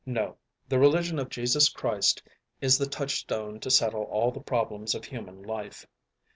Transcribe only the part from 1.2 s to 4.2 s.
Jesus Christ is the touchstone to settle